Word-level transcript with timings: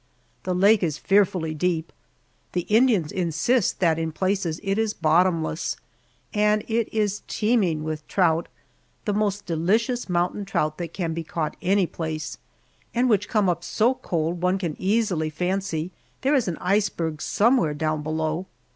The 0.45 0.55
lake 0.55 0.81
is 0.81 0.97
fearfully 0.97 1.53
deep 1.53 1.93
the 2.53 2.61
Indians 2.61 3.11
insist 3.11 3.79
that 3.81 3.99
in 3.99 4.11
places 4.11 4.59
it 4.63 4.79
is 4.79 4.95
bottomless 4.95 5.75
and 6.33 6.63
it 6.67 6.91
is 6.91 7.21
teeming 7.27 7.83
with 7.83 8.07
trout, 8.07 8.47
the 9.05 9.13
most 9.13 9.45
delicious 9.45 10.09
mountain 10.09 10.43
trout 10.43 10.79
that 10.79 10.91
can 10.93 11.13
be 11.13 11.23
caught 11.23 11.55
any 11.61 11.85
place, 11.85 12.39
and 12.95 13.11
which 13.11 13.29
come 13.29 13.47
up 13.47 13.63
so 13.63 13.93
cold 13.93 14.41
one 14.41 14.57
can 14.57 14.75
easily 14.79 15.29
fancy 15.29 15.91
there 16.21 16.33
is 16.33 16.47
an 16.47 16.57
iceberg 16.59 17.21
somewhere 17.21 17.75
down 17.75 18.01
below. 18.01 18.47